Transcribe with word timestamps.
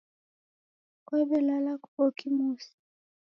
Kwaw'elala 1.05 1.71
kuko 1.83 2.03
kimusi 2.17 2.71